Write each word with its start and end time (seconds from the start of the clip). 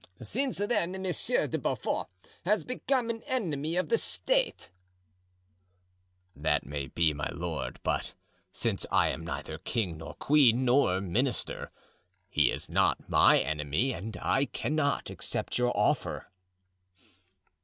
"Since 0.23 0.57
then 0.57 0.99
Monsieur 0.99 1.45
de 1.45 1.59
Beaufort 1.59 2.07
has 2.43 2.63
become 2.63 3.11
an 3.11 3.21
enemy 3.27 3.75
of 3.75 3.89
the 3.89 3.99
State." 3.99 4.71
"That 6.35 6.65
may 6.65 6.87
be, 6.87 7.13
my 7.13 7.29
lord; 7.31 7.79
but 7.83 8.15
since 8.51 8.87
I 8.91 9.09
am 9.09 9.23
neither 9.23 9.59
king 9.59 9.97
nor 9.99 10.15
queen 10.15 10.65
nor 10.65 10.99
minister, 11.01 11.69
he 12.31 12.49
is 12.49 12.67
not 12.67 13.09
my 13.09 13.41
enemy 13.41 13.93
and 13.93 14.17
I 14.19 14.45
cannot 14.45 15.11
accept 15.11 15.59
your 15.59 15.71
offer." 15.77 16.31